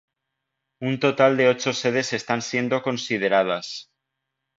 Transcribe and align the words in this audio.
Un 0.79 0.99
total 0.99 1.37
de 1.37 1.47
ocho 1.47 1.73
sedes 1.73 2.11
están 2.13 2.41
siendo 2.41 2.81
consideradas. 2.81 3.91